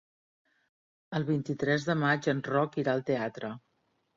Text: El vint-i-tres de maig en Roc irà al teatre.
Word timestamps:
El 1.19 1.27
vint-i-tres 1.27 1.87
de 1.91 1.97
maig 2.07 2.33
en 2.35 2.41
Roc 2.51 2.81
irà 2.85 2.99
al 2.99 3.05
teatre. 3.11 3.57